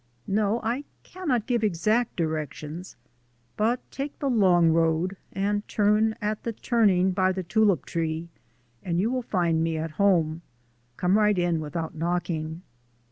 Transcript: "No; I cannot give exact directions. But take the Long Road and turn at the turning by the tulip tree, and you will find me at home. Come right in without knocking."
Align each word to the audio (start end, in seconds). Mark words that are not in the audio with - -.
"No; 0.25 0.59
I 0.63 0.85
cannot 1.03 1.45
give 1.45 1.63
exact 1.63 2.15
directions. 2.15 2.95
But 3.55 3.81
take 3.91 4.17
the 4.17 4.31
Long 4.31 4.71
Road 4.71 5.15
and 5.31 5.67
turn 5.67 6.15
at 6.19 6.41
the 6.41 6.51
turning 6.53 7.11
by 7.11 7.31
the 7.31 7.43
tulip 7.43 7.85
tree, 7.85 8.27
and 8.81 8.99
you 8.99 9.11
will 9.11 9.21
find 9.21 9.63
me 9.63 9.77
at 9.77 9.91
home. 10.01 10.41
Come 10.97 11.19
right 11.19 11.37
in 11.37 11.59
without 11.59 11.93
knocking." 11.93 12.63